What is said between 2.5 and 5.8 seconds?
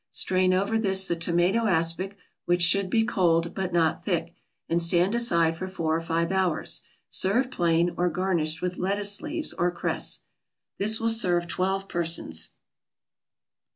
should be cold, but not thick, and stand aside for